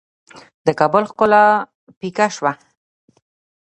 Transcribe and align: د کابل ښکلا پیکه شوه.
د 0.65 0.67
کابل 0.79 1.03
ښکلا 1.09 1.43
پیکه 1.99 2.27
شوه. 2.35 2.51